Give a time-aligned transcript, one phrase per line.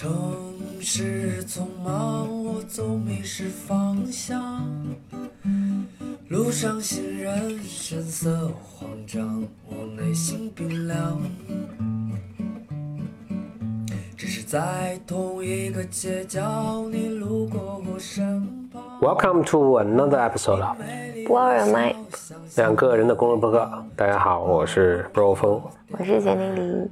[0.00, 0.10] 城
[0.80, 4.66] 市匆忙，我总迷失方向。
[6.28, 11.20] 路上行人神色慌张，我内心冰凉。
[14.16, 18.42] 只是在同一个街角，你路过我身
[18.72, 18.82] 旁。
[19.02, 20.78] Welcome to another episode of
[21.74, 21.94] 麦，
[22.56, 23.70] 两个人的公众播客。
[23.94, 25.60] 大家好，我是 Bro 风。
[25.90, 26.90] 我是简玲玲。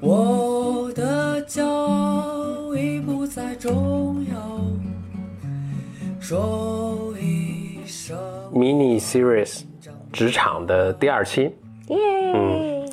[0.00, 0.47] 我的
[1.48, 4.60] 骄傲已不再重要，
[6.20, 8.14] 说一声。
[8.52, 9.62] Mini Series
[10.12, 12.84] 职场的第二期，耶！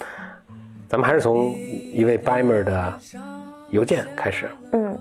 [0.88, 2.94] 咱们还是从一位 Bimer 的
[3.72, 4.50] 邮件开始。
[4.72, 4.98] 嗯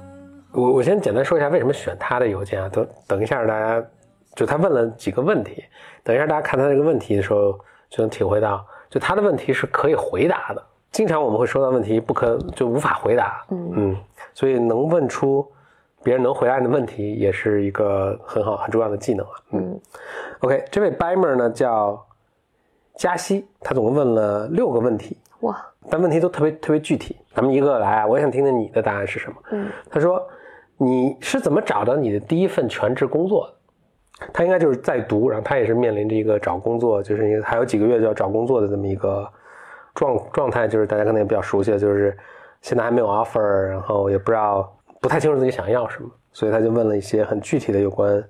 [0.51, 3.85] 我我先简单说一下为什么选他的邮件啊，等等一下大家
[4.35, 5.63] 就他问了几个问题，
[6.03, 7.53] 等一下大家看他这个问题的时候
[7.89, 10.63] 就能体会到，就他的问题是可以回答的。
[10.95, 13.97] 经常我们会收到问题不可就无法回答，嗯
[14.33, 15.45] 所以能问出
[16.05, 19.33] 别人能回答你的问题，也是一个很好很重要的技能啊。
[19.51, 19.81] 嗯
[20.39, 22.01] OK，这位 Bimer 呢叫
[22.95, 25.61] 加西，他总共问了六个问题，哇
[25.91, 27.17] 但问题都特别特别具体。
[27.35, 29.37] 咱们一个个来啊，我也想听听你的答案是什么。
[29.51, 30.25] 嗯他说
[30.77, 34.29] 你是怎么找到你的第一份全职工作的？
[34.33, 39.29] 他应该就是在读，然后他也是面临着一个找工作，就是一个还有几个月就要找工作的这么一个
[39.95, 42.17] 状状态，就是大家可能也比较熟悉的，就是
[42.61, 48.23] 现在还没有 offer，然后也不知道不太清楚自己想要什么，所以他就问了一些很具体的有关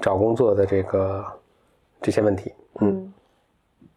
[0.00, 1.24] 找工作的这个
[2.00, 2.54] 这些问题。
[2.80, 3.12] 嗯，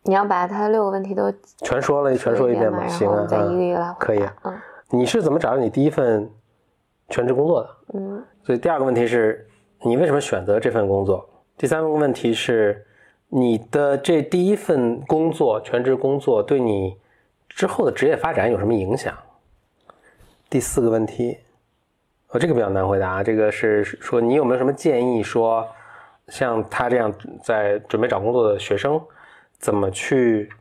[0.04, 4.36] 你要把他六个问题都全说了，全说一遍嘛，吧，行啊然后我们，再一个一个来嗯可以啊。
[4.44, 4.54] 嗯
[4.94, 6.30] 你是怎么找到你第一份
[7.08, 7.70] 全职工作的？
[7.94, 9.48] 嗯所以第二个问题是
[9.84, 11.26] 你为什么选择这份工作？
[11.56, 12.86] 第三个问题是
[13.34, 16.98] 你的这第一份工作全职工作对你
[17.48, 19.18] 之后的职业发展有什么影响？
[20.50, 21.38] 第四个问题，
[22.28, 23.24] 哦，这个比较难回答。
[23.24, 25.66] 这个是说你有没有什么建议说，
[26.28, 29.02] 像他这样在准备找工作的学生，
[29.58, 30.52] 怎么去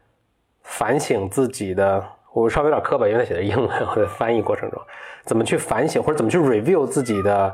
[0.63, 2.01] 反省自己的？
[2.33, 4.81] 我稍微有点磕巴，因为他写的英文，我在翻译过程中，
[5.25, 7.53] 怎么去反省或者怎么去 review 自己的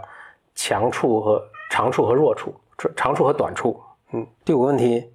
[0.54, 2.54] 强处和长处和弱处，
[2.94, 3.80] 长处和短处。
[4.12, 5.10] 嗯，第五个问题，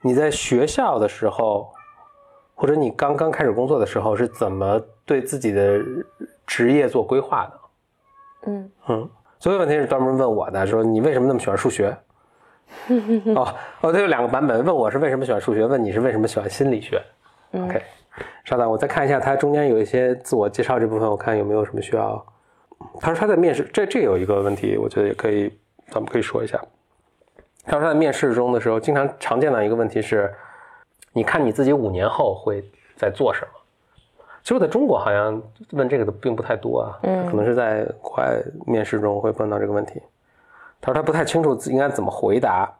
[0.00, 1.70] 你在学校的时候，
[2.54, 5.80] 或者你刚刚开始工作的时候，是怎么对自己的
[6.46, 7.52] 职业做规划的？
[8.46, 11.96] 嗯嗯，所有问题是专门问我的，说你为什么那么喜欢数学？
[13.34, 17.02] 哦 哦，他有两个版本，问我是为什么喜欢数学，问你是为什么喜欢心理学。
[17.52, 17.82] 嗯 OK，
[18.44, 22.24] 稍等，我再看一下，他中间有一些自我介绍这部分，我看有没有什么需要。
[23.00, 25.48] 他说他在面试，这这有一个问题，我觉得也可以，
[25.90, 26.62] 咱们可以说一下。
[27.64, 30.32] 他说他在面试中的时候，经常常见到一个问题是，
[31.12, 32.64] 你看你自己五年后会
[32.96, 33.48] 在做什么？
[34.42, 35.42] 其实我在中国好像
[35.72, 40.00] 问这个的并不太多啊，嗯可能是在国外面试中会碰到这个问题。
[40.80, 42.72] 他说他不太清楚自应该怎么回答，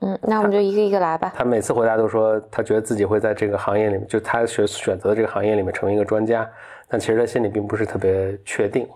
[0.00, 1.32] 嗯，那我们就一个一个来吧。
[1.36, 6.48] 他每次回答都说他觉得自己会在这个行业里面，就他选选择的这个行业里面成为一个专家，
[6.88, 8.88] 但其实他心里并不是特别确定。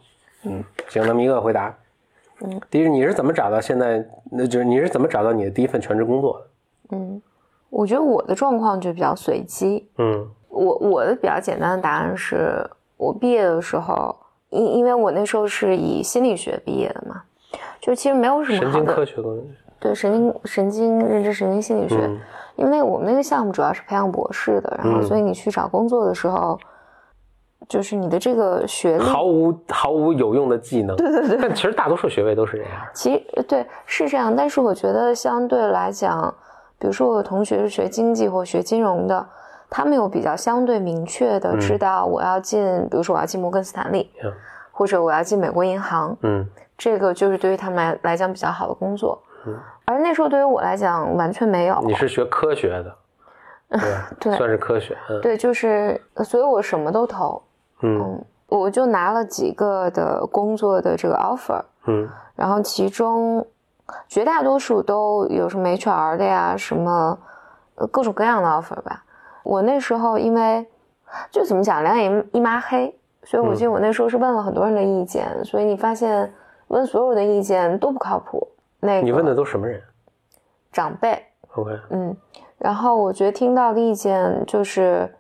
[0.44, 1.74] 嗯，行，那么一个个回答。
[2.40, 4.04] 嗯，第一，你是怎么找到现在？
[4.30, 6.96] 那就是你是怎么找到你的第一份全职工作的？
[6.96, 7.22] 嗯，
[7.70, 9.88] 我觉得我的状况就比较随机。
[9.98, 12.64] 嗯我我的比较简单的答案是
[12.96, 14.14] 我毕业的时候，
[14.50, 17.22] 因因为我那时候是以心理学毕业的嘛，
[17.80, 19.44] 就其实没有什么神经科学工
[19.80, 22.20] 对神经神经认知神经心理学，嗯
[22.56, 26.56] 因为那个我们那个项目主要是培养博士的，然后嗯所以你去找工作的时候，
[27.68, 30.96] 就是你的这个学历，毫无毫无有用的技能。
[30.96, 31.38] 对对对。
[31.40, 32.72] 但其实大多数学位都是这样。
[32.92, 36.34] 其实对是这样，但是我觉得相对来讲，
[36.78, 39.26] 比如说我有同学是学经济或学金融的，
[39.70, 44.32] 他们有比较相对明确的知道我要进，比如说我要进摩根斯坦利，嗯
[44.70, 49.22] 或者我要进美国银行，嗯这个就是对于他们来来讲比较好的工作。
[49.46, 49.54] 嗯
[49.86, 52.96] 而那时候对于我来讲完全没有，你是学科学的，
[54.18, 54.32] 对？
[54.32, 54.96] 对算是科学。
[55.10, 57.42] 嗯对，就是所以我什么都投，
[57.84, 63.46] 嗯嗯，我就拿了几个的工作的这个 offer，嗯然后其中
[64.08, 67.18] 绝大多数都有什么 HR 的呀，什么
[67.76, 69.04] 呃各种各样的 offer 吧。
[69.42, 70.66] 我那时候因为
[71.30, 76.32] 就怎么讲，两眼一抹黑，所以我记得我那时候是问了很多人的意见，所以你发现
[76.68, 78.48] 问所有的意见都不靠谱。
[78.80, 79.80] 那个你问的都什么人
[80.72, 81.22] 长辈
[81.54, 81.70] ，？OK。
[81.90, 82.16] 嗯，
[82.58, 85.14] 然后我觉得听到的意见就是，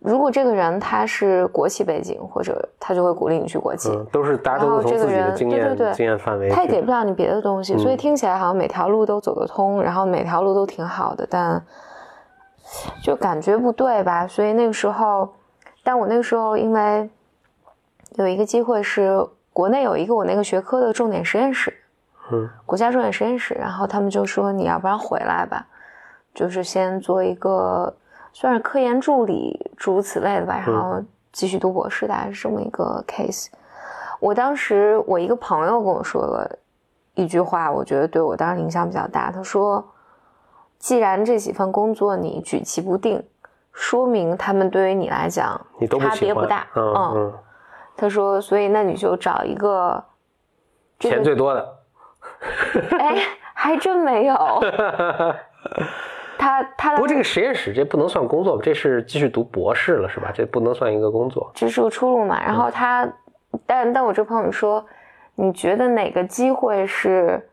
[0.00, 11.62] 如果这个人他是国企背景，或者他就会鼓励你去国企，嗯，都是大家都然后是从自己的这个人经验对对对经验范围，他也给不了你别的东西，所以嗯听起来好像每条路都走得通，然后每条路都挺好的，但
[13.02, 14.26] 就感觉不对吧？
[14.26, 15.28] 所以那个时候，
[15.84, 17.10] 但我那个时候因为
[18.14, 21.74] 有一个机会是国内有一个我那个学科的重点实验室，
[22.32, 25.66] 嗯，国家重点实验室，然后他们就说你要不然回来吧，
[26.32, 27.92] 就是先做一个
[28.32, 33.48] 算是科研助理诸如此类的吧，然后继续读博士，大概是这么一个 case。
[34.18, 36.58] 我当时我一个朋友跟我说了
[37.14, 39.30] 一句话，我觉得对我当时影响比较大。
[39.30, 39.92] 他说
[40.78, 43.22] ：“既然这几份工作你举棋不定，
[43.72, 47.32] 说明他们对于你来讲你都不差别不大。”嗯嗯，
[47.96, 50.02] 他说：“所以那你就找一个
[50.98, 51.78] 这个钱最多的，
[52.98, 53.16] 哎，
[53.54, 54.36] 还真没有。
[56.40, 58.62] 他他的不过这个实验室这不能算工作吧？
[58.64, 60.32] 这是继续读博士了是吧？
[60.34, 61.50] 这不能算一个工作。
[61.54, 62.42] 这是个出路嘛。
[62.42, 63.06] 然后他，
[63.66, 64.82] 但但我这朋友说，
[65.34, 67.46] 你觉得哪个机会是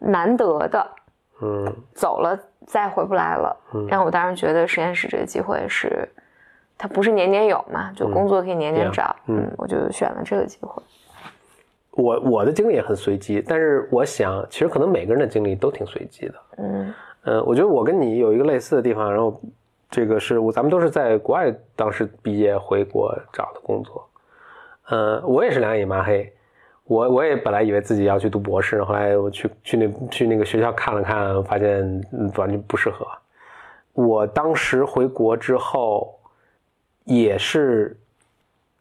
[0.00, 0.90] 难得的？
[1.40, 3.56] 嗯走了再回不来了。
[3.88, 6.08] 然后我当时觉得实验室这个机会是，
[6.76, 9.14] 它不是年年有嘛，就工作可以年年找。
[9.26, 10.82] 嗯嗯，我就选了这个机会。
[11.92, 16.34] 我我的经历也很随机，但是我想，其实可能每个人的经历都挺随机的。
[16.58, 16.92] 嗯
[17.24, 19.40] 嗯，我觉得我跟你有一个类似的地方，然后
[19.90, 24.08] 这个是我咱们都是在国外当时毕业回国找的工作。
[24.90, 26.32] 嗯，我也是两眼一抹黑，
[26.84, 31.82] 我我也本来以为自己要去读博士，后来我去去那去那个学校看了看，发现
[32.36, 33.06] 完全不适合。
[33.92, 36.18] 我当时回国之后
[37.04, 37.96] 也是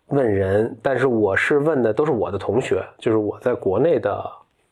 [0.08, 4.24] 问人，但是我是问的都是我的同学，就是我在国内的，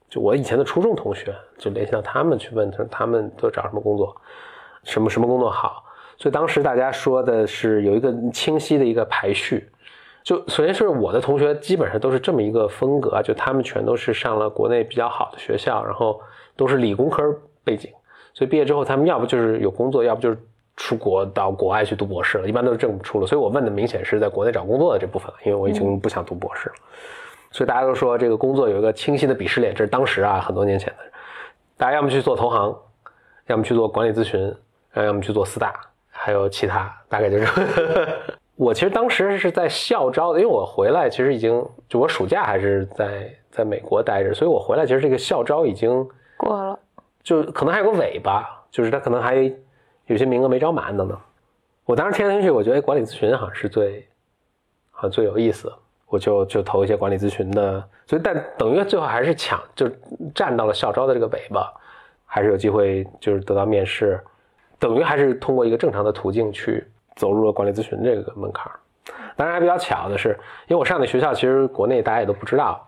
[0.10, 4.16] 就我以前的初中同学，就联系到他们去问他他们都找什么工作，
[4.84, 5.84] 什么什么工作好。
[6.18, 9.70] 所以当时大家说的是有一个清晰的一个排序，
[10.24, 16.20] 就首先是我的同学基本上都是这么一个风格，就他们全都是上了国内比较好的学校，然后
[16.58, 17.24] 都是理工科
[17.64, 17.90] 背景，
[18.34, 20.38] 所以毕业之后他们要不就是有工作，要不就是
[20.76, 23.28] 出国到国外去读博士了，一般都是这么出了。
[23.28, 26.76] 所以我问的明显是在国内找工作的这部分，因为我已经不想读博士了。
[27.52, 31.00] 所以大家都说这个工作有一个清晰的鄙视链，这是当时啊很多年前的，
[31.78, 32.76] 大家要么去做投行，
[33.48, 34.54] 要么去做管理咨询，
[34.94, 35.74] 呃要么去做四大，
[36.10, 37.48] 还有其他，大概就是。
[38.56, 46.06] 我其实当时是在校招的，因为我回来其实已经就我暑假还是在在美国待着，所以我回来其实这个校招已经
[46.36, 46.78] 过了。
[47.24, 49.50] 就可能还有个尾巴，就是他可能还
[50.08, 51.18] 有些名额没招满等等。
[51.86, 54.06] 我当时听来听去，我觉得哎管理咨询好像是最
[54.92, 55.72] 好像最有意思，
[56.10, 59.88] 我就就投一些管理咨询的，所以但等于最后还是抢就
[60.34, 61.72] 站到了校招的这个尾巴，
[62.26, 64.20] 还是有机会就是得到面试，
[64.80, 66.84] 等于还是通过一个正常的途径去
[67.16, 68.72] 走入了管理咨询这个门槛。
[69.36, 70.30] 当然还比较巧的是，
[70.68, 72.86] 因为我上的学校其实国内大家也都不知道，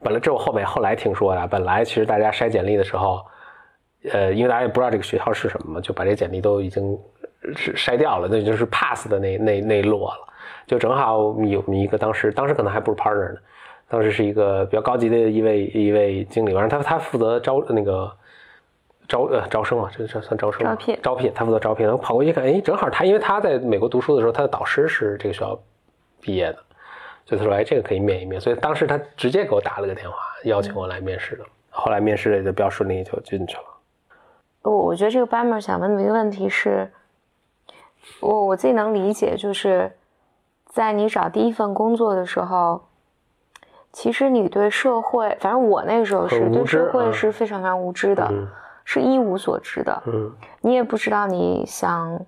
[0.00, 3.24] 本来这我后面后来听说的，本来其实大家筛简历的时候，
[4.12, 6.98] 呃，因为大家也不知道这个学校是什么嘛，就把这简历都已经
[7.56, 10.33] 筛掉了，那就是 pass 的那那那一摞了。
[10.66, 13.38] 就正好我们有我们一个当时当时可能还不是 partner 呢，
[13.88, 18.10] 当时是一个比较高级的一位一位经理，反正他他负责招那个
[19.06, 20.64] 招呃招生嘛，这这算招生？
[20.64, 21.84] 招聘招聘，他负责招聘。
[21.86, 25.58] 然后跑过去一看，哎，正好他因为他在美国读书的时候，他的导师是这个学校
[26.20, 26.58] 毕业的，
[27.26, 28.40] 所以他说，哎，这个可以面一面。
[28.40, 31.44] 所以当时他直接给我打了个电话，邀请我来面试的。
[31.68, 33.64] 后来面试也就比较顺利，就进去了。
[34.62, 36.90] 我我觉得这个 Bummer 想问的一个问题是，
[38.20, 39.92] 我我自己能理解，就是
[40.74, 42.84] 在你找第一份工作的时候，
[43.92, 48.48] 其实你对社会，反正我那个时候是对社会是非常非常无知的，嗯
[48.84, 50.02] 是一无所知的。
[50.06, 50.32] 嗯
[50.62, 52.20] 你也不知道你想，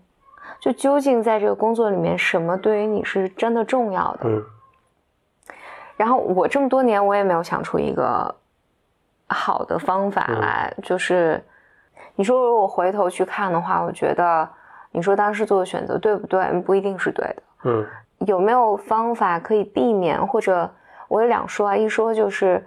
[0.60, 4.20] 就究竟在这个工作里面什么对于你是真的重要的。
[4.28, 4.44] 嗯
[5.96, 8.32] 然后我这么多年，我也没有想出一个
[9.26, 10.72] 好的方法嗯来。
[10.84, 11.42] 就是
[12.14, 14.48] 你说如果我回头去看的话，我觉得
[14.92, 16.48] 你说当时做的选择对不对？
[16.60, 17.42] 不一定是对的。
[17.64, 17.84] 嗯
[18.20, 20.26] 有没有方法可以避免？
[20.26, 20.70] 或者
[21.08, 22.66] 我有两说啊，一说就是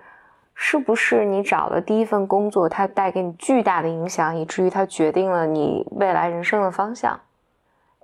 [0.53, 7.20] 是不是你找的第一份工作，它带给你巨大的影响，以至于它决定了你未来人生的方向。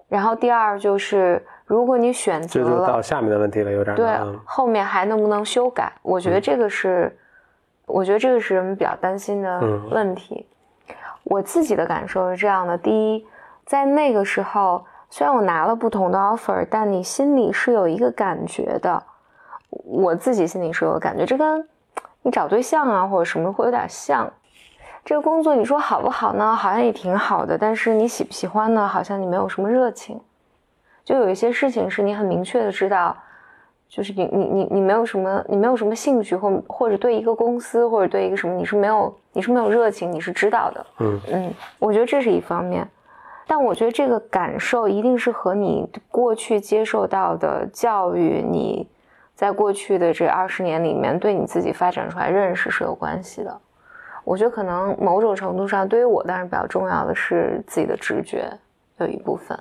[0.07, 5.91] 然后第二就是，如果你选择这就到下面的问题了，有点对嗯，后面还能不能修改？
[6.01, 7.17] 我觉得这个是，
[7.85, 10.45] 我觉得这个是人们比较担心的嗯问题。
[11.23, 13.25] 我自己的感受是这样的：第一，
[13.65, 14.85] 在那个时候，
[15.17, 19.01] 虽然我拿了不同的 offer，但你心里是有一个感觉的。
[19.69, 21.65] 我自己心里是有感觉，这跟
[22.21, 24.29] 你找对象啊或者什么会有点像。
[25.05, 26.53] 这个工作你说好不好呢？
[26.53, 28.85] 好像也挺好的，但是你喜不喜欢呢？
[28.85, 30.19] 好像你没有什么热情。
[31.05, 33.15] 就有一些事情是你很明确的知道，
[33.87, 40.85] 就是你你你你没有什么你没有什么兴趣或或者对一个公司或者对一个什么你是没有你是没有热情，你是知道的。
[40.99, 42.85] 嗯嗯，我觉得这是一方面，
[43.47, 48.87] 但我觉得这个感受一定是和你过去接受到的教育、你
[49.35, 53.55] 在过去的这二十年里面，对你自己发展出来认识是有关系的。
[54.23, 58.49] 我觉得可能某种程度上，对于我当然比较重要的是自己的直觉
[58.97, 59.55] 有一部分，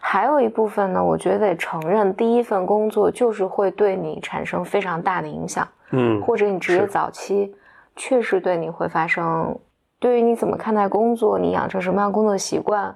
[0.00, 7.52] 还有一部分呢，我觉得得承认，第一份工作就是会对你产生非常大的影响，嗯，或者你职业早期
[7.96, 9.58] 确实对你会发生，
[10.00, 12.92] 对于你怎么看待工作，你养成什么样的工作习惯，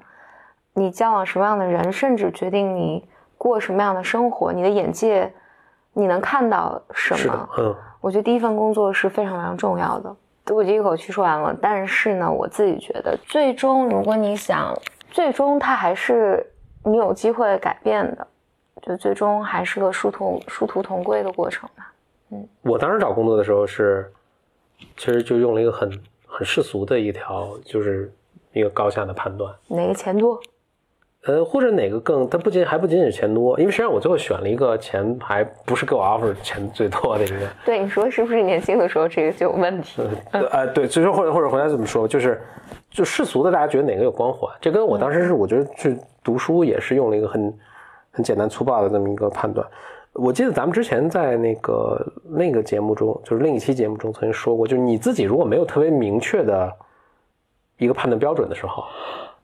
[0.73, 3.07] 你交往什么样的人，甚至决定你
[3.39, 5.33] 过什么样的生活，你的眼界，
[5.93, 10.15] 你能看到什么？，嗯我觉得第一份工作是非常非常重要的。
[10.53, 14.75] 我就一口气说完了，但是呢，我自己觉得，最终如果你想，
[15.11, 16.47] 最终它还是
[16.83, 18.27] 你有机会改变的，
[18.83, 21.93] 就最终还是个殊途殊途同归的过程吧。
[22.31, 24.13] 嗯我当时找工作的时候是，
[24.99, 25.91] 其实就用了一个很
[26.37, 28.13] 很世俗的一条，就是
[28.53, 29.55] 一个高下的判断。
[29.69, 30.41] 哪个钱多？
[31.27, 40.03] 呃，或者哪个更，它不仅还不仅仅是钱多，因为实际上我最后选了一个钱还不是给我 offer 钱最多的一个， 对，你说是不是年轻的时候这个就有问题？
[40.33, 42.43] 呃，对，所以说或者或者回来怎么说，就是
[42.91, 44.53] 就世俗的，大家觉得哪个有光环？
[44.61, 47.59] 这跟我当时是我觉得去读书也是用了一个很
[48.11, 49.65] 很简单粗暴的这么一个判断。
[50.15, 56.73] 我记得咱们之前在那个那个节目中，就是另一期节目中曾经说过，就是你自己如果没有特别明确的
[57.79, 58.85] 一个判断标准的时候，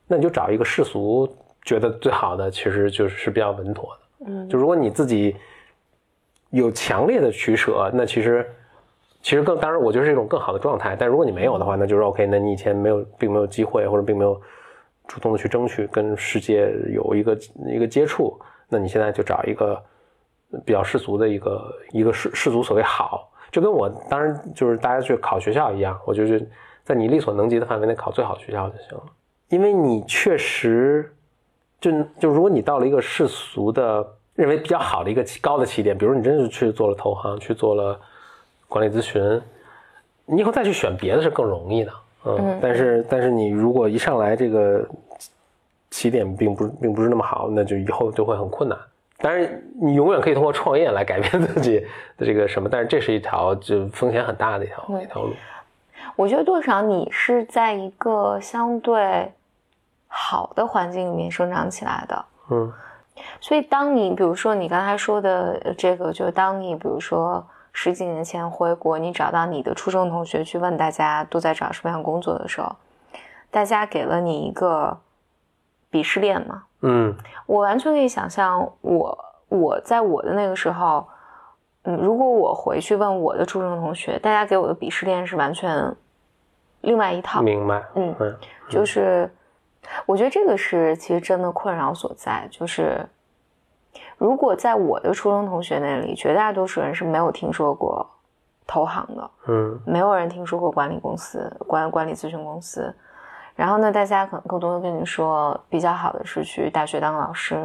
[0.07, 1.27] 那你就找一个世俗
[1.63, 4.25] 觉得最好的，其实就是比较稳妥的。
[4.27, 5.35] 嗯就如果你自己
[6.51, 8.49] 有强烈的取舍，那其实
[9.21, 10.95] 其实更当然，我觉得是一种更好的状态。
[10.97, 14.39] 但如果你没有的话，那就是 OK，那你以前没有并没有机会，或者并没有
[15.07, 17.37] 主动的去争取跟世界有一个
[17.67, 19.81] 一个接触，那你现在就找一个
[20.65, 26.47] 比较世俗的一个一个世世俗所谓好，就跟我当然就是大家去考学校一样，我就是
[26.83, 29.03] 在你力所能及的范围内考最好的学校就行了，
[29.49, 31.13] 因为你确实
[31.79, 34.05] 就就如果你到了一个世俗的
[34.35, 37.99] 认为比较好的一个高的起点，比如你真是去做了投行，去做了
[38.67, 39.41] 管理咨询，
[40.25, 41.91] 你以后再去选别的是更容易的，
[42.25, 44.85] 嗯，嗯但是但是你如果一上来这个
[45.89, 48.77] 起点并不并不是那么好，那就以后就会很困难。
[49.21, 51.79] 当然，你永远可以通过创业来改变自己
[52.17, 55.03] 的这个什么，但是这是一条就风险很大的一条对。
[55.03, 55.33] 一条路。
[56.15, 59.31] 我觉得多少你是在一个相对
[60.07, 62.73] 好的环境里面生长起来的，嗯。
[63.39, 72.75] 所以当你比如说你刚才说的呃这个，就是当你比如说十几年前回国，你找到你的初中同学去问大家都在找什么样工作的时候，
[73.51, 74.97] 大家给了你一个
[75.91, 76.63] 鄙视链嘛？
[76.83, 81.05] 嗯我完全可以想象我，我在我的那个时候，
[81.83, 85.95] 嗯，如果我回去问我的初中同学，大家给我的鄙视链是完全
[86.81, 87.83] 另外一套，明白。
[87.95, 88.35] 嗯嗯
[88.69, 89.29] 就是
[90.05, 93.05] 我觉得这个是其实真的困扰所在，就是
[94.17, 98.09] 如果在我的初中同学那里，绝大多数人是没有听说过
[98.65, 102.95] 投行的，嗯没有人听说过管理公司、管管理咨询公司。
[103.61, 107.63] 然后呢，大家可能更多的跟你说，比较好的是去大学当老师。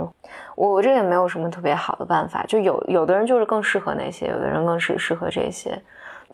[0.55, 5.81] 我我这也没有什么特别好的办法，就有有的人就是更适合那些，有的人更是适合这些。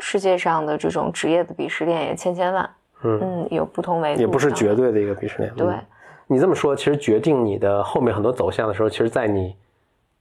[0.00, 2.68] 世界上的这种职业的鄙视链也千千万，
[3.04, 4.74] 嗯，嗯，有不同维度，也不是绝。
[4.74, 5.54] 对的一个鄙视链。
[5.54, 5.86] 对嗯
[6.26, 9.54] 你这么说，其实决定你的后面很多走向的时候，其实在你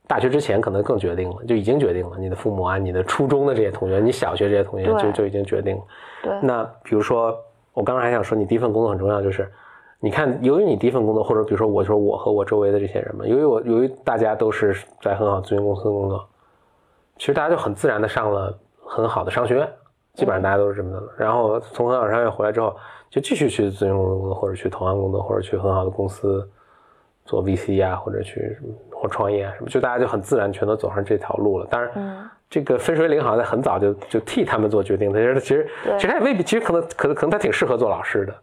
[0.07, 2.15] 大学之前可能更决定了，就已经决定了。
[2.19, 5.83] 你的父母啊，你的初中的这些同学，你小学这些同学就就已经决定了。
[6.21, 7.36] 对，那比如说，
[7.74, 9.50] 我刚刚还想说，你第一份工作很重要，就是
[10.00, 16.28] 你看，由于你第一份工作，或者比如说我说我和我周围的这些人嘛，由于我由于大家都是在很好的咨询公司工作，
[17.18, 19.70] 其实大家就很自然的上了很好的商学院，
[20.16, 21.04] 基本上大家都是这么的。
[21.18, 22.75] 然后从很好的商学院回来之后，
[23.10, 26.50] 就继续去咨询公司工作，或者去投行工作，或者去很好的公司
[27.25, 28.58] 做 VC 啊，或者去
[28.92, 31.68] 或创业啊什么，就大家就很自然全都走上这条路了。
[31.70, 35.67] 当然，这个分水岭好像在很早就就替他们做决定，他觉得其实
[35.98, 38.36] 其实他也未必，其实可能可能可能他挺适合做老师的，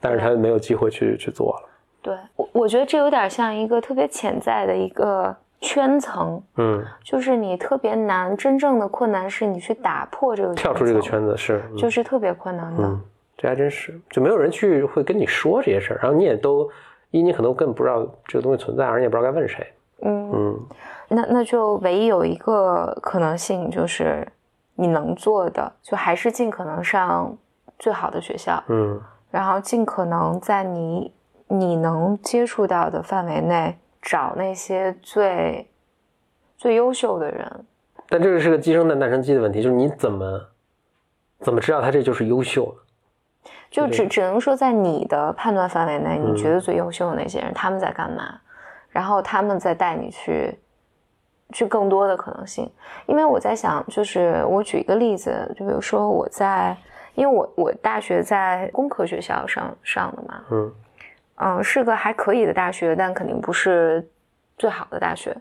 [0.00, 1.68] 但是他没有机会去去做了。
[2.00, 2.16] 对。
[2.36, 11.76] 我我觉得这有点像一个特别潜在的一个圈层，嗯，就是你特别难，真正的困难是你去打破这个跳出这个，圈子是，嗯。
[11.76, 12.84] 就是特别困难的。
[12.84, 13.00] 嗯，
[13.36, 16.70] 这还真是，就没有人去会跟你说这些事儿，然后你也都
[17.10, 19.66] 一你可能根本不知道这个东西存在，而你也不知道该问谁。
[20.02, 20.66] 嗯，嗯
[21.08, 24.26] 那那就唯一有一个可能性就是
[24.74, 27.36] 你能做的，就还是尽可能上
[27.78, 29.00] 最好的学校，嗯
[29.30, 31.12] 然后尽可能在你
[31.48, 35.68] 你能接触到的范围内找那些最
[36.56, 37.64] 最优秀的人。
[38.08, 40.48] 但这个是个鸡生蛋蛋生鸡的问题，就是你怎么
[41.40, 43.50] 怎么知道他这就是优秀的？
[43.68, 48.38] 就只只能说在你的判断范围内，嗯你觉得最优秀的那些人，他们在干嘛，
[48.96, 50.58] 然后他们再带你去
[51.52, 52.72] 去更多的可能性。
[53.04, 56.74] 因为我在想，就是我举一个例子，就比如说我在，
[57.14, 60.72] 因为我我大学在工科学校上上的嘛，嗯。
[61.38, 64.08] 嗯，是个还可以的大学，但肯定不是
[64.56, 65.36] 最好的大学，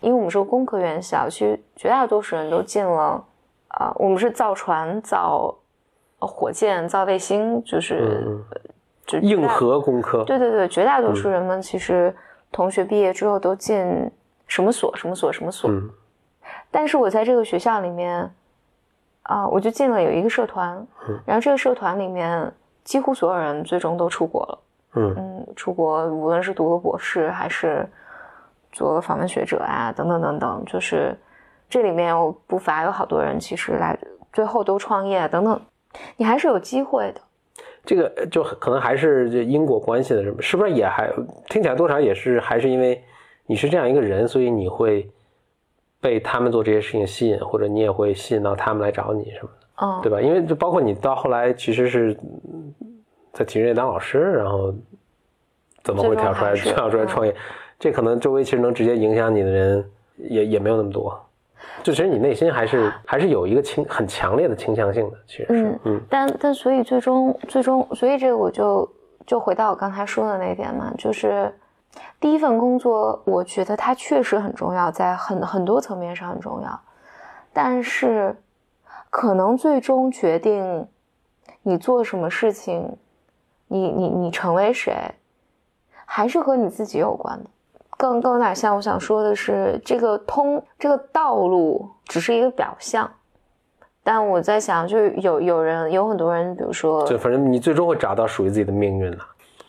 [0.00, 3.24] 因为我们是个工科院校，其实绝大多数人都进了，
[3.68, 5.56] 啊、我们是造船、造
[6.18, 8.44] 呃火箭、造卫星，就是、嗯
[9.06, 12.12] 就硬核工科，对对对，绝大多数人们其实
[12.52, 14.10] 同学毕业之后都进
[14.46, 15.70] 什么所、什么所、什么所。
[15.70, 15.90] 嗯
[16.70, 18.30] 但是我在这个学校里面，
[19.22, 20.76] 啊、我就进了有一个社团，
[21.08, 22.52] 嗯然后这个社团里面
[22.84, 24.58] 几乎所有人最终都出国了。
[24.94, 27.88] 嗯嗯，出国无论是读了博士还是
[28.72, 31.16] 做了访问学者啊，等等等等，就是
[31.68, 33.98] 这里面我不乏有好多人其实来
[34.32, 35.60] 最后都创业啊等等，
[36.16, 37.20] 你还是有机会的。
[37.86, 40.56] 这个就可能还是这因果关系的，是不是？
[40.56, 41.08] 不是也还
[41.48, 43.00] 听起来多少也是还是因为
[43.46, 45.08] 你是这样一个人，所以你会
[46.00, 50.20] 被他们做这些事情吸引，或者你也会吸引到他们来找你什么的，嗯，对吧？
[50.20, 52.10] 因为就包括你到后来其实是
[52.52, 52.74] 嗯
[53.32, 54.74] 在体制内当老师，然后
[55.84, 57.34] 怎么会跳出来跳出来创业？
[57.78, 61.16] 这可能周围其实能直接影响你的人也也没有那么多。
[61.82, 68.88] 就其实你内心还是还是有一个倾很强烈的倾向性的，其实是嗯嗯但但所以最终最终，所以这个我就
[69.26, 71.54] 就回到我刚才说的那点嘛，就是
[72.18, 76.80] 第一份工作，我觉得它确实很重要，在很很多层面上很重要，
[77.52, 78.36] 但是
[79.08, 80.86] 可能最终决定
[81.62, 82.96] 你做什么事情，
[83.68, 84.94] 你你你成为谁，
[86.04, 87.50] 还是和你自己有关的。
[87.96, 93.10] 更更有点像我想说的是，这个通这个道路只是一个表象，
[94.04, 99.18] 但我在想，就是有有人有很多人，比如说就反正你最终会找到属于自己的命运的。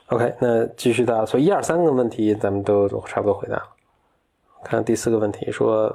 [0.10, 3.63] OK，那继续到，所以一二三个问题咱们都都差不多回答了。
[4.63, 5.93] 看第四个问题，说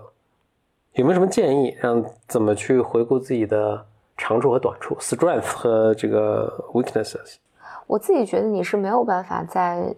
[0.92, 3.84] 有没有什么建议，让怎么去回顾自己的
[4.16, 7.36] 长处和短处，strength 和这个 weaknesses？
[7.86, 9.94] 我自己觉得你是没有办法在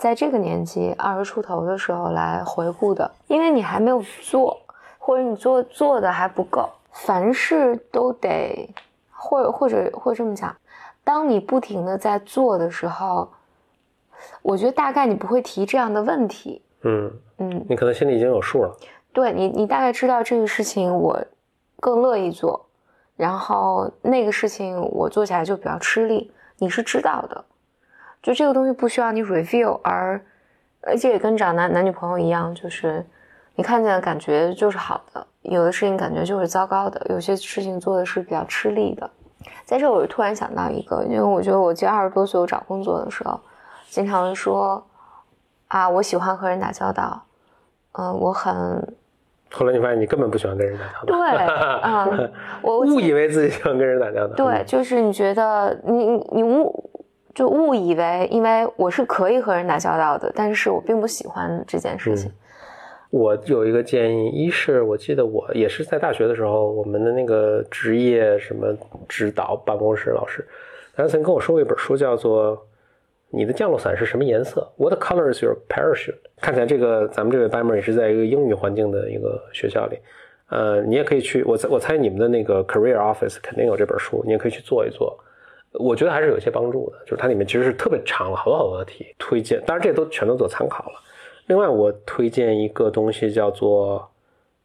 [0.00, 4.58] 在这个年纪二十出头的时候来回顾的，因为你还没有做，
[4.98, 6.66] 或者你做做的还不够。
[6.90, 8.74] 凡事都得，
[9.12, 10.56] 或者或者或者这么讲，
[11.04, 13.28] 当你不停的在做的时候，
[14.40, 16.62] 我觉得大概你不会提这样的问题。
[16.82, 18.74] 嗯，嗯，你可能心里已经有数了。
[19.12, 21.22] 对你，你大概知道这个事情我
[21.78, 22.64] 更乐意做，
[23.16, 27.44] 然后那个事情我做起来就比较吃力，你是知道的。
[28.22, 30.20] 就这个东西不需要你 review，而
[30.82, 33.04] 而且也跟找男男女朋友一样，就是
[33.54, 39.08] 你看见的感觉就是好的，有的事情感觉就是糟糕的，有些事情做的是比较吃力的。
[39.64, 43.40] 在这，我就突然想到一个，因为我觉得我记得二十多岁我找工作的时候，
[43.88, 44.84] 经常会说
[45.68, 47.22] 啊，我喜欢和人打交道，
[47.92, 48.52] 嗯，我很
[49.52, 54.34] 后来你发现你根本不喜欢跟人打交道，对， 嗯，我误以为自己喜欢跟人打交道。
[54.34, 56.89] 对，就是你觉得你你误
[57.40, 62.30] 就误以为，因为我是可以和人打交道的，但是我并不喜欢这件事情。
[63.08, 68.76] 我有一个建议，一是我记得我也是在大学的时候，我们的那个职业什么
[69.08, 70.46] 指导办公室老师，
[70.94, 72.54] 他曾经跟我说过一本书，叫做
[73.30, 76.18] 《你的降落伞是什么颜色》（What color is your parachute）。
[76.42, 79.98] 看起来这个咱们这个班门也是在一个英语环境的一个学校里，
[80.50, 85.18] 呃，你也可以去，我猜我猜你们的那个 career office 肯定有这本书，你也可以去做一做。
[85.72, 90.94] 我觉得还是有些帮助的，就是它里面其实是特别长了好多好多的题，推荐，当然这些都全都做参考了。
[91.46, 94.08] 另外，我推荐一个东西叫做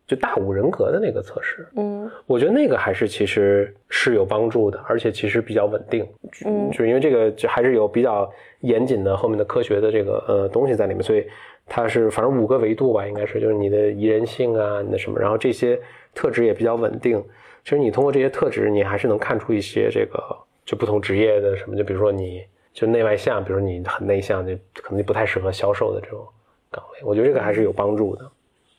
[0.08, 6.08] 就大五人格的那个测试，嗯我觉得那个还是其实是有帮助的，而且其实比较稳定，
[6.46, 11.26] 嗯就是因为这个就还是有比较严谨的后面的科学的这个呃东西在里面，所以
[11.66, 15.80] 它是反正五个维度吧，应该是就是你的宜人性啊，你的什么，然后这些
[16.14, 17.24] 特质也比较稳定。
[17.64, 20.20] 其实你通过这些特质，你还是能看出一些这个
[20.66, 26.26] 就不同职业的什么，就比如说你就内外向，比如你很内向，就可能就不太适合销售的这种
[26.72, 27.00] 岗位。
[27.04, 28.32] 我觉得这个还是有帮助的。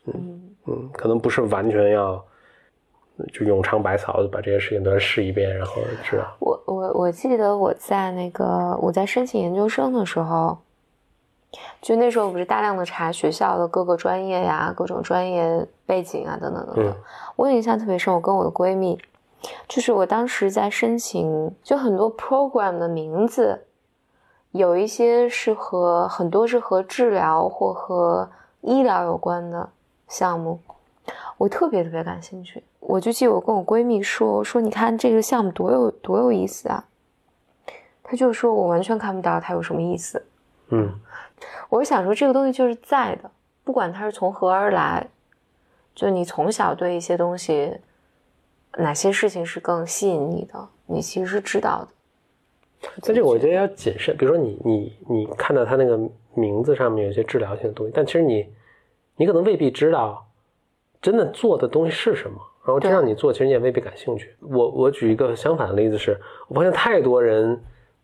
[0.06, 2.24] 嗯嗯，可能不是完全要
[3.32, 6.36] 就永尝百草，把这些事情都试一遍，然后知道。
[6.40, 10.58] 我我我记得我在那个我在申请研究生的时候，
[11.80, 16.86] 就那时候我不是大量的查学校的各个专业呀、各种专业背景啊等等等等。
[16.88, 16.94] 嗯
[17.36, 18.98] 我印象特别深，我跟我的闺蜜，
[19.68, 23.66] 就是我当时在申请，就很多 program 的名字，
[24.52, 28.30] 有一些是和很多是和治疗或和
[28.62, 29.68] 医疗有关的
[30.08, 30.60] 项目，
[31.36, 32.62] 我特别特别感兴趣。
[32.80, 36.84] 我就记得我跟我闺蜜说说，你看这个项目多有多有意思啊！
[38.02, 40.24] 她就说我完全看不到它有什么意思。
[40.68, 40.92] 嗯
[41.68, 43.30] 我想说这个东西就是在的，
[43.64, 45.06] 不管它是从何而来，
[45.94, 47.78] 就你从小对一些东西，
[48.76, 51.88] 哪些事情是更吸引你的，你其实是知道的。
[53.02, 55.98] 但这个我觉得要谨慎，比如说你你你看到他那个
[56.34, 58.46] 名字上面有些治疗性的东西，但其实你
[59.16, 60.24] 你可能未必知道
[61.00, 64.34] 真的做的东西是什么，然后这让你做，其实你也未必感兴趣。
[64.40, 67.58] 我我举一个相反的例子是，我发现太多人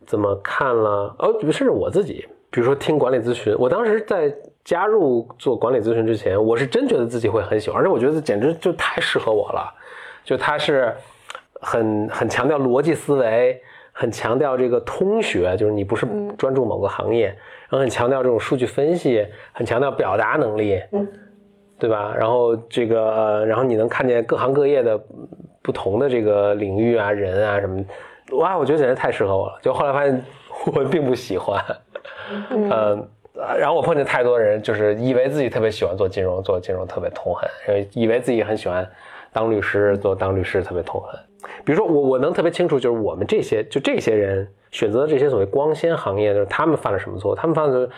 [0.07, 9.75] 怎么看了，哦，甚至我自己，比如说听管理咨询，我当时在加入做管理咨询之前，我是真觉得自己会很喜欢，而且我觉得简直就太适合我了，
[10.25, 10.95] 就他是
[11.61, 13.61] 很很强调逻辑思维。
[13.95, 16.07] 很强调这个通学，就是你不是
[16.39, 20.83] 专注某个行业，然后很强调这种数据分析，很强调表达能力，
[21.79, 22.15] 对吧？
[22.19, 24.99] 然后这个，呃，然后你能看见各行各业的
[25.61, 27.85] 不同的这个领域啊、人啊什么，
[28.39, 29.59] 哇，我觉得简直太适合我了。
[29.61, 30.25] 就后来发现
[30.73, 31.63] 我并不喜欢，
[32.49, 33.07] 嗯，
[33.59, 38.91] 然后我碰见太多人，就是以为自己特别喜欢做金融，做金融特别痛恨，以为自己很喜欢
[39.33, 41.19] 当律师，做当律师特别痛恨。
[41.65, 47.35] 比如说我我能特别清楚，就是我们这些就这些人选择的这些所谓光纤行业，就是他们犯了什么错？
[47.35, 47.89] 他们犯的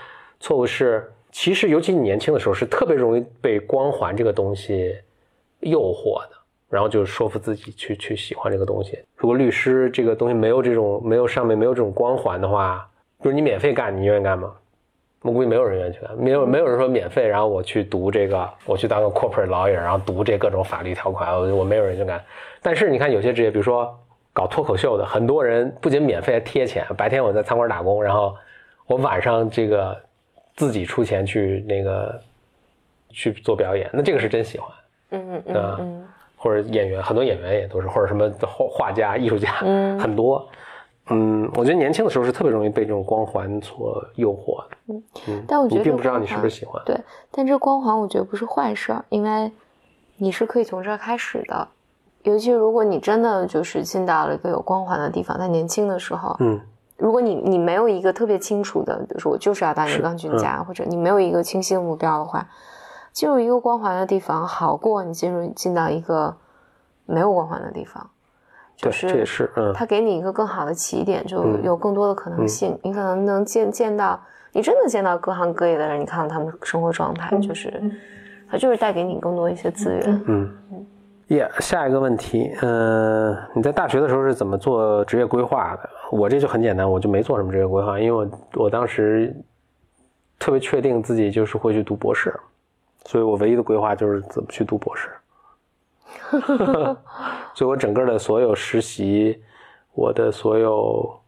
[0.40, 4.96] 错误是，其实尤其你年轻的时候是特别容易被光环这个东西
[5.60, 6.30] 诱惑的，
[6.70, 8.98] 然后就说服自己去去喜欢这个东西。
[9.16, 12.88] 如果律师这个东西没有这种没有上面没有这种光环的话，
[13.22, 14.52] 就是你免费干，你愿意干吗？
[15.24, 22.22] 我估计没有人愿意去干，没有没有人说免费，然后我去读这个，我去当个 corporate lawyer，然后读这各种法律条款，我我没有人去干。
[22.60, 23.98] 但是你看有些职业，比如说
[24.34, 28.36] 搞脱口秀的，很多人不仅免费还贴钱，白天我在餐馆打工，然后
[28.86, 29.98] 我晚上这个
[30.56, 32.20] 自己出钱去那个
[33.08, 34.70] 去做表演，那这个是真喜欢，
[35.12, 36.06] 嗯嗯嗯，
[36.36, 39.50] 或者演员，很多演员也都是，或者什么画画家、艺术家，
[39.98, 40.46] 很多。
[41.10, 44.76] 嗯，我觉得年轻的时候是特别容易被这种光环所诱惑的。
[44.88, 46.82] 嗯嗯，但我觉得你并不知道你是不是喜欢。
[46.86, 46.98] 对，
[47.30, 49.52] 但这光环我觉得不是坏事，因为
[50.16, 51.68] 你是可以从这儿开始的。
[52.22, 56.58] 尤其如果你真的就是进到了一个有光环的地方，在年轻的时候，嗯，
[56.96, 62.48] 如果你你没有一个特别清楚的，比如说我就是要当一个钢琴家，或者你没有一个清晰的目标的话，
[63.12, 66.34] 进入一个光环的地方好过你进入进到一个
[67.04, 68.08] 没有光环的地方。
[68.80, 72.78] 对，这也是，嗯，他给你一个更好的起点，就有更多的可能性。
[72.82, 74.20] 你可能能见见到，
[74.52, 77.82] 你真的见到各行各业的人，你看到他们生活状态，就是
[78.50, 80.22] 他就是带给你更多一些资源。
[80.26, 80.86] 嗯嗯。
[81.28, 85.88] 耶，下一个问题，嗯，你在大学的时候是怎么做职业规划的？
[86.10, 89.34] 我这就很简单，我就没做什么职业规划，因为我我当时
[90.38, 92.38] 特别确定自己就是会去读博士，
[93.06, 95.08] 所以我唯一的规划就是怎么去读博士。
[97.54, 99.40] 所以，我整个的所有实习，
[99.92, 101.20] 我的所有，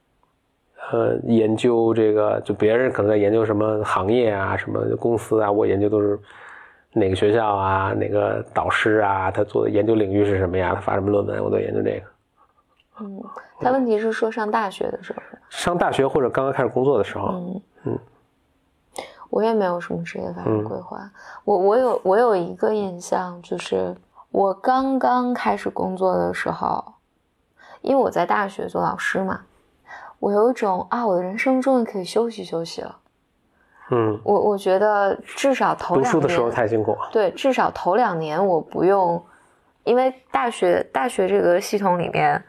[0.90, 6.18] 呃，研究这个，就别人可能在研究什么行业啊，什么公司啊，我研究都是
[6.92, 10.74] 哪个学校啊，哪个导师啊，他做的研究领域是什么呀？
[10.74, 12.06] 他发什么论文，我都研究这个。
[12.98, 13.22] 嗯，
[13.60, 17.98] 他问题是说上大学的时候，上大学或者刚刚开始工作的时候，嗯嗯，
[19.30, 21.08] 我也没有什么职业发展规划，
[21.44, 23.94] 我我有我有一个印象就是。
[24.36, 26.84] 我刚刚开始工作的时候，
[27.80, 29.40] 因为我在大学做老师嘛，
[30.18, 32.98] 我有一种啊，我的人生终于可以休息休息了。
[33.90, 37.08] 嗯，我我觉得至少头两年读书的时候太辛苦了。
[37.10, 39.24] 对，至少头两年我不用，
[39.84, 42.44] 因为大学大学这个系统里面，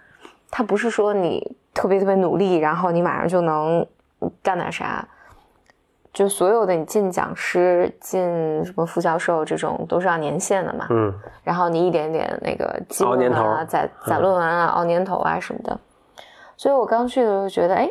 [0.51, 3.87] 它不是说你特别特别努力，然后你马上就能
[4.43, 5.07] 干点啥。
[6.17, 8.19] 就所有的你进讲师、进
[8.65, 15.79] 什么副教授这种都是要年限的嘛，嗯，然后你一点点那个积年啊、攒攒论文啊、熬年头啊什么的，
[16.55, 17.87] 所以我刚去的时候觉得，哎，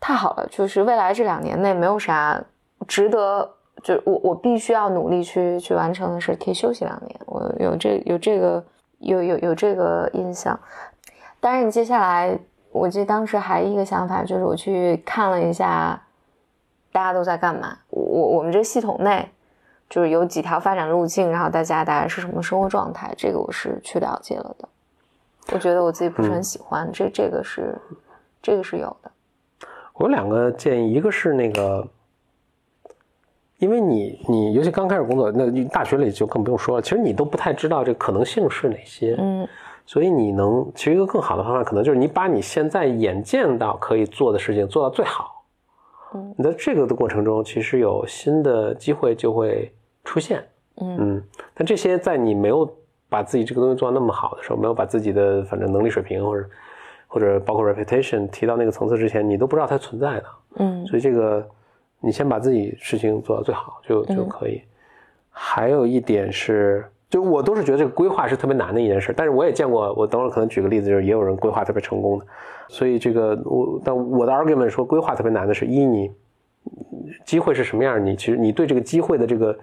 [0.00, 2.42] 太好了，就是未来这两年内没有啥
[2.86, 3.46] 值得，
[3.82, 8.64] 就我我必须要努力去去完成的事，可以休息两年，我有这有这个
[9.00, 10.58] 有有有这个印象。
[11.40, 12.38] 但是，你接下来，
[12.72, 16.02] 我记得当时还一个想法就是我去看了一下。
[16.98, 17.78] 大家都在干嘛？
[17.90, 18.02] 我
[18.38, 19.24] 我们这系统内
[19.88, 23.14] 就是有几条发展路径，然后大家大概是什么生活状态？
[23.16, 24.68] 这个我是去了解了的。
[25.52, 27.80] 我觉得我自己不是很喜欢，这这个是
[28.42, 29.12] 这个是有的。
[29.94, 31.86] 我有两个建议，一个是那个，
[33.58, 36.82] 因为你你尤其刚开始工作，那大学里就更不用说了。
[36.82, 39.46] 其实你都不太知道这可能性是哪些，嗯，
[39.86, 45.37] 所以你能其实一个更好的方法，可能就是你把你现在眼见到可以做的事情做到最好。
[46.36, 49.70] 你在这个的过程中，其实有新的机会就会
[50.04, 50.42] 出现，
[50.80, 51.22] 嗯，
[51.54, 52.68] 但这些在你没有
[53.08, 56.48] 把自己这个东西做到那么好的时候，没有把自己的反正能力水平或者
[57.06, 60.24] 或者包括 reputation 提到那个层次之前，你都不知道它存在的，
[60.56, 61.46] 嗯，所以这个
[62.00, 64.62] 你先把自己事情做到最好就就可以。
[65.30, 72.26] 还有一点是，就我都是觉得这个规划是特别难的一件事，但是我也见过，我等会儿可能举个例子，就是也有人规划特别成功的，
[72.68, 76.10] 所以这个我但我的 argument 说规划特别难的是一你
[77.24, 79.58] 机会是什么样，你其实你对这个机会的这个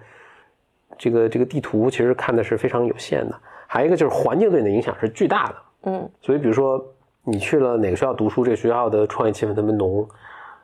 [0.98, 3.34] 这个这个地图其实看的是非常有限的，
[3.66, 6.84] 还有一个就是环境对你的影响是巨大的，嗯所以比如说
[7.22, 10.06] 你去了哪个学校读书，这个学校的创业气氛特别浓，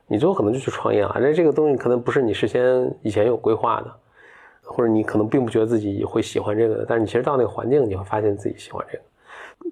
[0.06, 3.92] 你最后可能就去创业了，这这个东西可能不是你事先以前有规划的。
[4.64, 9.04] 或者你可能并不觉得自己会喜欢这个的，但是你其实到那个环境，你会发现自己喜欢这个。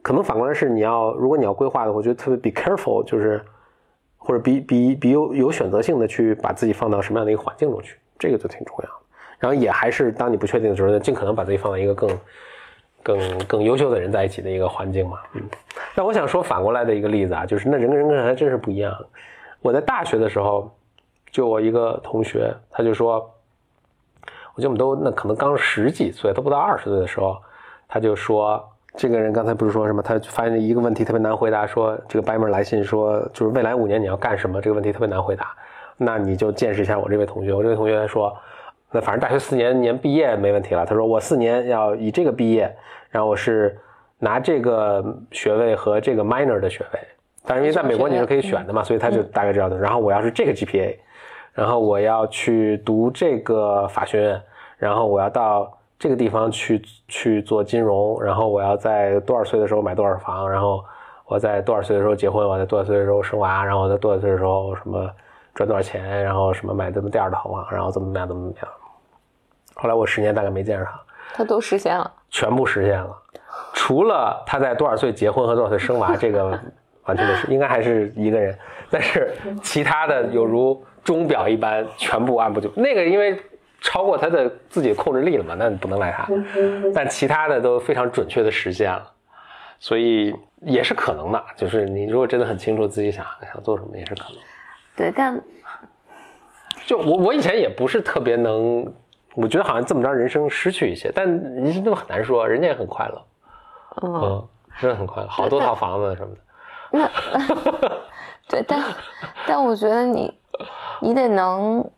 [0.02, 3.44] 可能反过来是你要，如果你要规划的，我觉得特别 be careful，就是
[4.16, 8.96] 或者比比比有有选择性的去把自己放到什么样的一个环境中去，这个就挺重要的。
[9.38, 12.18] 然后也还是当你不确定的时候，尽可能把自己放到一个更
[13.02, 15.18] 更更优秀的人在一起的一个环境嘛。
[15.34, 15.42] 嗯。
[15.94, 18.96] 但我想说反过来的一个例子啊，就是那人跟人跟人还真是不一样。
[19.60, 20.70] 我在大学的时候，
[21.30, 23.30] 就我一个同学，他就说。
[24.56, 27.40] 我觉得我们都那可能刚十几岁，都不到二十岁的时候，
[27.88, 28.62] 他就说，
[28.96, 30.02] 这个人刚才不是说什么？
[30.02, 34.60] 他发现一个问题特别难回答，说这个白门来信说，就是未来五年你要干什么？
[34.60, 35.54] 这个问题特别难回答。
[35.96, 37.52] 那你就见识一下我这位同学。
[37.52, 38.36] 我这位同学说，
[38.90, 40.84] 那反正大学四年年毕业没问题了。
[40.84, 42.74] 他说我四年要以这个毕业，
[43.10, 43.78] 然后我是
[44.18, 47.00] 拿这个学位和这个 minor 的学位。
[47.44, 49.78] 但是因为在美国你是可以选的嘛，所以他就大概知道的。
[49.78, 50.96] 然后我要是这个 GPA。
[51.52, 54.42] 然后我要去读这个法学院，
[54.78, 60.82] 然后我要到这个地方去去做金融，然后我要在多少岁的时候买多少房，然后
[61.26, 65.10] 我在多少岁的时候结婚，我在多少岁的时候生娃，然后我在多少岁的时候什么
[65.54, 68.68] 赚多少钱，然后什么买这么第二套房，然后怎么怎么样怎么怎么样。
[69.74, 71.00] 后来我十年大概没见着他，
[71.34, 73.14] 他都实现了，全部实现了，
[73.74, 76.58] 除了他在多少岁结婚和多少岁生娃这个
[77.04, 78.58] 完全的是应该还是一个人，
[78.90, 80.82] 但是其他的有如。
[81.02, 83.34] 钟表一般全部按部就那个，因为
[83.80, 86.28] 超过他的自己控制力了嘛，那你不能赖他。
[86.94, 89.10] 但其他的都非常准确的实现了，
[89.78, 91.42] 所以也是可能的。
[91.56, 94.38] 就是你如果真的很清楚自己想想做什么，也是可能。
[94.94, 95.40] 对，但
[96.84, 98.92] 就我我以前也不是特别能，
[99.34, 103.24] 我觉得好像这么着人生失去一些，但你这么很难说，人家也很快乐，
[104.02, 106.40] 嗯，真的很快乐，好多套房子什么的。
[106.92, 107.08] 那
[108.48, 108.84] 对，但
[109.46, 110.38] 但我觉得你。
[111.02, 111.90] 你得能，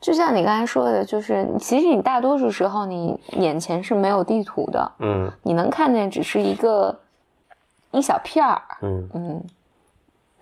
[0.00, 6.96] 就像你刚才说的，就是其实你大多数时候你眼前是没有地图的，嗯，你能看见只是一个
[7.90, 9.08] 一小片儿，嗯。
[9.14, 9.42] 嗯，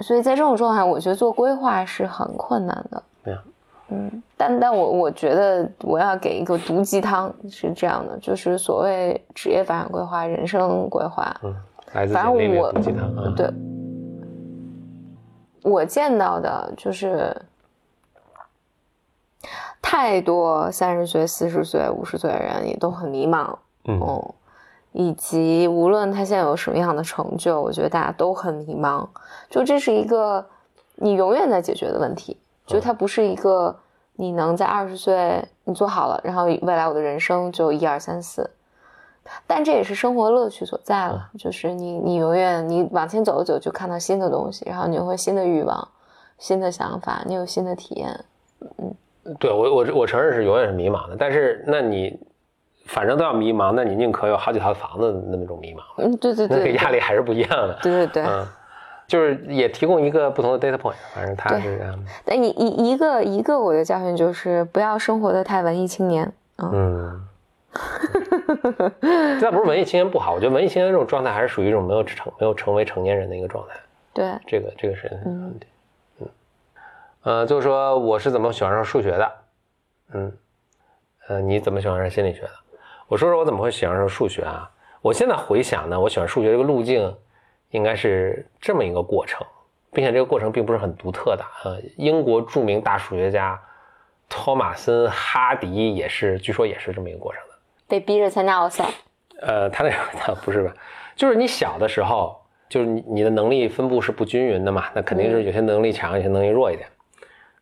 [0.01, 3.43] 所以在这种状态，我觉得做规划是很困难的，对呀，
[3.89, 11.57] 嗯，但但我我觉得我要给一个毒鸡汤是这样的，就是所谓职业发展规划、人生规划，嗯，
[11.95, 13.51] 来自反正我毒鸡汤，对，
[15.63, 17.35] 我见到的就是。
[19.89, 24.35] 太多三十岁、四十岁、五十岁的人也都很迷茫，嗯，
[24.91, 29.07] 以及无论他现在有什么样的成就，我觉得大家都很迷茫。
[29.49, 30.45] 就这是一个
[30.97, 33.79] 你永远在解决的问题，就它不是一个
[34.15, 38.51] 你能在二十岁你做好了，然后未来我的人生就一二三四。
[39.47, 45.89] 但这也是生活乐趣所在了，就是你你永远你往前走走，就看到新的东西，然后你会新的欲望、
[46.39, 48.25] 新的想法，你有新的体验，
[48.79, 48.93] 嗯。
[49.39, 52.19] 对我我我承认是永远是迷茫的，但是那你
[52.87, 55.81] 反正都要迷茫，那你宁可有好几套房子那么种迷茫。
[55.99, 57.79] 嗯，对对对，那个压力还是不一样的。
[57.83, 58.47] 对对对，嗯，
[59.07, 61.99] 就是也提供一个不同的 data point，反正他是这样。
[62.25, 66.33] 但一一一个一个我的教训就是不要生活的太文艺青年。
[66.59, 67.21] 嗯，
[69.41, 73.75] 这不是文艺青年不好，我觉得文艺青年这种状态还是属于一种没有成没有成为成年人的一个状态。
[74.15, 75.67] 对，这个这个是问题。
[77.27, 79.33] 呃，就是说我是怎么喜欢上数学的，
[80.15, 80.33] 嗯，
[81.27, 82.51] 呃，你怎么喜欢上心理学的？
[83.09, 84.71] 我说说我怎么会喜欢上数学啊？
[85.03, 87.13] 我现在回想呢，我喜欢数学这个路径，
[87.71, 89.45] 应该是这么一个过程，
[89.93, 91.43] 并且这个过程并不是很独特的。
[91.43, 93.61] 啊，英国著名大数学家
[94.29, 97.57] 托马森·哈迪也是，据说也是这么一个过程的。
[97.89, 98.89] 被逼着参加奥赛？
[99.41, 100.73] 呃，他那个 不是吧？
[101.17, 106.89] 就是你小的时候，就是你你的能力分布是不均匀的嘛，那肯定是有些能力强，有些能力弱一点。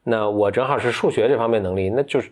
[0.04, 2.30] 那我正好是数学这方面能力，那就是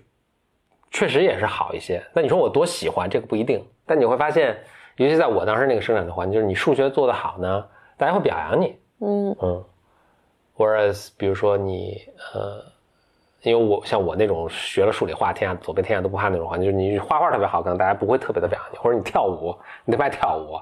[0.91, 2.05] 确实也是好一些。
[2.13, 4.57] 那你说我多喜欢这个不一定，但你会发现，
[4.97, 8.77] 尤其在我当时那个生产的环境，就是你数学做得好呢，大家会表扬你。
[9.01, 9.65] 嗯嗯。
[10.55, 11.99] Whereas，比如说你
[12.35, 12.63] 呃，
[13.41, 19.57] 因为我像我那种学了数理化，天下走遍天下都不怕那种环境，就是你画画特别好，可能大家不会特别的表扬你；或者你跳舞，
[19.87, 20.61] 你特别爱跳舞，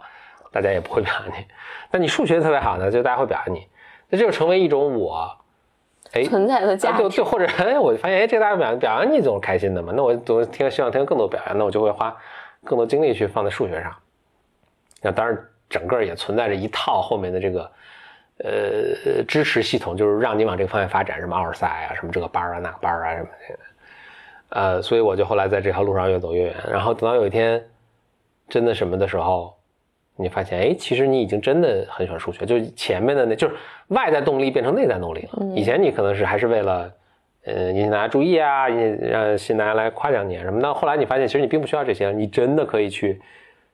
[0.52, 1.44] 大家也不会表扬你。
[1.90, 3.66] 但你数学特别好呢，就大家会表扬你。
[4.08, 5.36] 那就成为一种我。
[6.12, 12.16] 哎，存在的价值，就就或者哎，我就发现哎，这个大家表表扬你总是开心的嘛，那我总是听希望听更多表扬，那我就会花
[12.64, 13.94] 更多精力去放在数学上。
[15.02, 17.70] 那当然，整个也存在着一套后面的这个
[18.38, 23.58] 呃支持系统，就是让你往这个方向发展，什么奥尔赛啊，什么这个班啊那个班啊什么的。
[24.48, 26.56] 呃，所以我就后来在这条路上越走越远。
[26.68, 27.64] 然后等到有一天
[28.48, 29.54] 真的什么的时候，
[30.20, 33.54] 你发现，哎，其实你已经真的很喜欢数学，就前面的那就是
[33.88, 35.44] 外在动力变成内在动力了。
[35.56, 36.92] 以前你可能是还是为了。
[37.46, 40.74] 呃，引起大家注意啊，引让新大家来夸奖你什么的。
[40.74, 43.18] 后来你发现，其实你并不需要这些，你真的可以去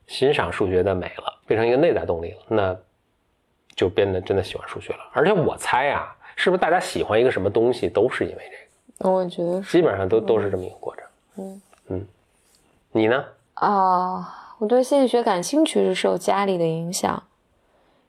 [0.06, 2.76] 欣赏数学的美了，变成一个内在动力了，那
[3.74, 5.00] 就变得真的喜欢数学了。
[5.12, 8.42] 而且我猜啊，是不是大家喜欢一个什么东西，都是因为
[9.00, 9.10] 这个？
[9.10, 11.04] 我觉得基本上都都是这么一个过程。
[11.38, 12.06] 嗯嗯，
[12.92, 13.24] 你呢？
[13.54, 17.22] 啊，我对心理学感兴趣是受家里的影响，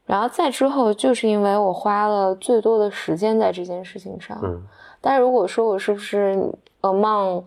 [0.05, 4.39] 然后再之后就是因为我花了最多的时间在这件事情上。
[4.43, 4.63] 嗯。
[4.99, 6.35] 但如果说我是不是
[6.81, 7.43] among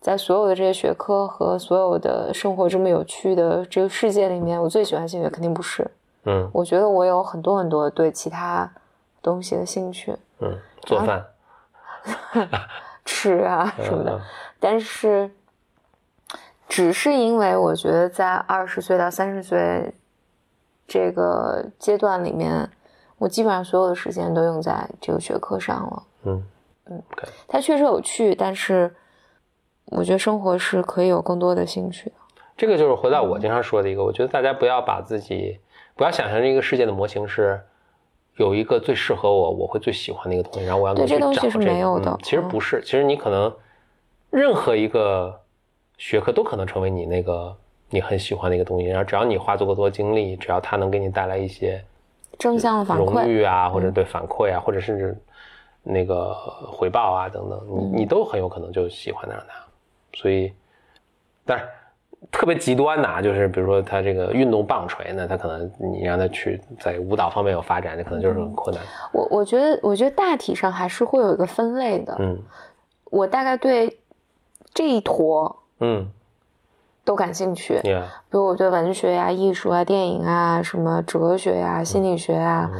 [0.00, 5.88] 在所有的这些学科和所有的生活这么有趣的这个世界里面，我最喜欢心理学肯定不是。
[6.24, 8.70] 嗯，我觉得我有很多很多对其他
[9.22, 10.16] 东西的兴趣。
[10.40, 11.24] 嗯，做饭、
[13.04, 14.20] 吃啊什么的。
[14.58, 15.30] 但是，
[16.70, 19.92] 只是因为我觉得在二十岁到三十岁
[20.86, 22.70] 这个阶段里面，
[23.18, 26.02] 我基本上所有的时间都用在这个学科上了。
[26.22, 26.42] 嗯。
[26.86, 27.02] 嗯，
[27.46, 28.92] 它确实有趣，但是
[29.86, 32.16] 我觉得生活是可以有更多的兴趣的。
[32.56, 35.60] 这个就是回到我经常说的一个，我觉得大家不要把自己
[35.94, 37.60] 不要想象这个世界的模型是
[38.36, 42.18] 有一个最适合我，我会最喜欢的一个东西，然后我要去找这东西是没有的。
[42.22, 43.54] 其实不是，其实你可能
[44.30, 45.40] 任何一个
[46.00, 47.54] 学科都可能成为你那个
[47.90, 51.84] 你很喜欢的一个东西，然后只要你花足够多精力，只要它能给你带来一些
[52.38, 55.16] 正向的反馈、荣誉啊，或者对反馈啊，或者甚至。
[55.82, 56.34] 那个
[56.70, 59.64] 回报啊，等等，你你都很有可能就喜欢上它，
[60.12, 60.52] 所以，
[61.46, 61.64] 但是
[62.30, 68.84] 特别极端的啊，就是比如说他这个运动棒槌呢，他可能你让他去在舞蹈方面有发展，那可能就是很困难。
[69.10, 72.14] 我我觉得，我觉得大体上还是会有一个分类的。
[72.18, 72.38] 嗯，
[73.06, 73.98] 我大概对
[74.74, 76.08] 这一坨，嗯，
[77.04, 77.80] 都感兴趣。
[77.82, 77.90] 比
[78.30, 82.70] 如我对文学呀、艺术啊、电影啊、什么哲学呀、心理学啊。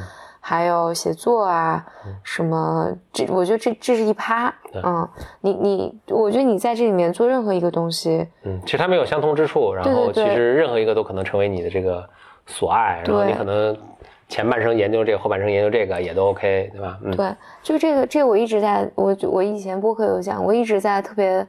[0.42, 1.84] 还有写作啊，
[2.24, 5.06] 什么这，我觉得这这是一趴，嗯，
[5.42, 12.08] 你你，我觉得你在这里面做任何一个东西，嗯，其实他们有相通之处，然后其实任何一个都可能成为你的这个
[12.46, 13.76] 所爱，然后你可能
[14.30, 16.98] 前半生研究这个，后半生研究这个也都 OK，对吧？
[17.04, 21.46] 嗯，对，就这个，这个我一直在，我我以前播客有讲，我一直在特别，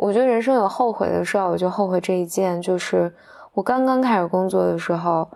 [0.00, 3.12] 我觉得人生有后悔的事儿，我就后悔这一件，就是
[3.52, 5.28] 我刚刚开始工作的时候，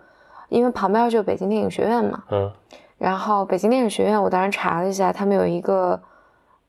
[0.49, 2.51] 因为旁边就北京电影学院嘛，嗯。
[2.97, 5.99] 然后北京电影学院，我当时查了一下，他们有一个，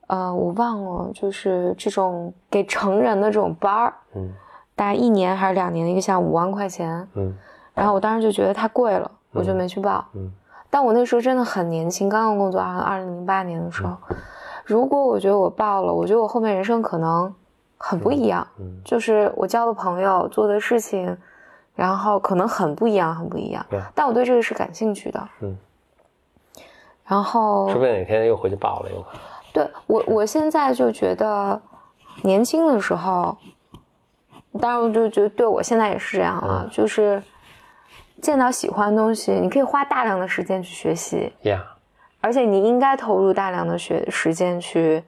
[0.09, 4.31] 呃，我忘了，就是这种给成人的这种班儿，嗯，
[4.75, 7.35] 大概一年还是两年的一个项目，五万块钱，嗯，
[7.73, 10.31] 然后我当时就觉得太贵了，我就没去报，嗯，
[10.69, 13.97] 但我那时候真的很年轻，刚刚工作，二零零八年的时候，
[14.67, 17.33] 如果我觉得我报了，我觉得我后面人生可能
[17.79, 21.17] 很不一样，嗯，就是我交的朋友，做的事情，
[21.75, 25.57] 然后可能很不一样，很不一样，对，但我对这个是感兴趣的，嗯。
[27.09, 29.21] 然后，说不定哪天又回去报了，有可能。
[29.53, 31.61] 对我，我现在就觉得，
[32.23, 33.37] 年轻的时候，
[34.61, 37.23] 当然，我就觉得对我现在也是这样啊，就是
[38.21, 41.61] 见到喜欢的东西，你可以花大量的时间去学习，Yeah，
[42.21, 45.05] 而且你应该投入大量的学时间去，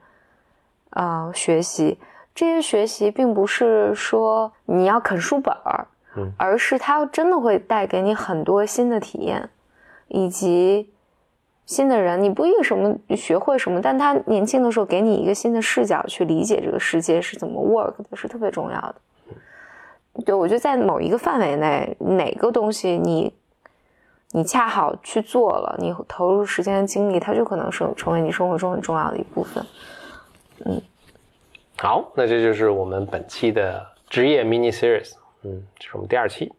[0.91, 1.99] 呃，学习。
[2.33, 9.49] 这些学习并不是说你要啃书本儿，嗯，而是它真的会带给你很多新的体验，
[10.07, 10.89] 以及。
[11.65, 18.95] 新的人，你不一定什么学会什么，但他年轻的时候给你一个新的视角去理解这个世界是怎么 work 的，是特别重要的。
[20.25, 23.31] 对，我觉得在某一个范围内，哪个东西你
[24.31, 29.63] 你恰好去做了，你投入时间精力，它就可能是成为你生活中很重要的一部分。
[30.65, 30.81] 嗯，
[31.81, 35.13] 好，那这就是我们本期的职业 mini series，
[35.43, 36.51] 嗯，这是我们第二期。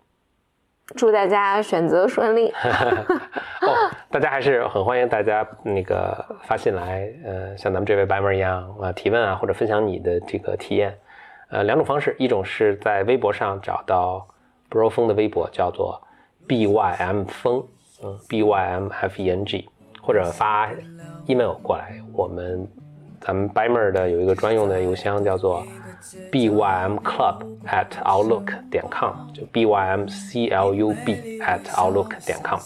[0.97, 2.49] 祝大家选择顺利。
[3.61, 3.69] 哦，
[4.11, 10.99] 大家还是很欢迎大家那个发信来，呃，像咱们这位白妹一样啊，提问啊，或者分享你的这个体验。
[11.51, 14.27] 呃，两种方式，一种是在微博上找到
[14.71, 16.01] Bro 风的微博，叫做
[16.49, 17.63] B Y M 风，
[18.03, 19.69] 嗯，B Y M F E N G，
[20.01, 20.71] 或者发
[21.27, 22.67] email 过来，我们
[23.21, 25.65] 咱们 Bimer 的有一个专用的邮箱，叫做。
[26.31, 31.39] b y m club at outlook 点 com 就 b y m c l u b
[31.41, 32.59] at outlook 点 com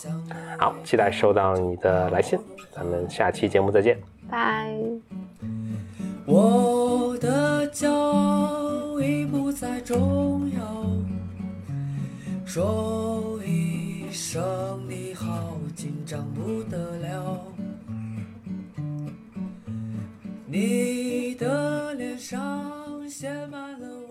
[0.57, 2.39] 好，期待收到你的来信，
[2.73, 3.99] 咱们下期节目再见，
[4.31, 4.73] 拜。
[6.25, 10.87] 我的骄傲已不再重要。
[12.47, 17.54] 说一声你好，紧张不得了。
[20.55, 24.04] 你的脸上写满了。